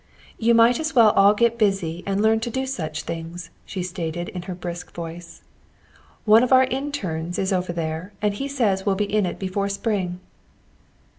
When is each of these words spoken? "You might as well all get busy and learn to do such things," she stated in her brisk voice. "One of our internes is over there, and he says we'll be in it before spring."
"You 0.39 0.55
might 0.55 0.79
as 0.79 0.95
well 0.95 1.11
all 1.11 1.35
get 1.35 1.59
busy 1.59 2.03
and 2.07 2.23
learn 2.23 2.39
to 2.39 2.49
do 2.49 2.65
such 2.65 3.03
things," 3.03 3.51
she 3.67 3.83
stated 3.83 4.29
in 4.29 4.41
her 4.49 4.55
brisk 4.55 4.91
voice. 4.95 5.43
"One 6.25 6.41
of 6.41 6.51
our 6.51 6.63
internes 6.65 7.37
is 7.37 7.53
over 7.53 7.71
there, 7.71 8.11
and 8.19 8.33
he 8.33 8.47
says 8.47 8.83
we'll 8.83 8.95
be 8.95 9.05
in 9.05 9.27
it 9.27 9.37
before 9.37 9.69
spring." 9.69 10.19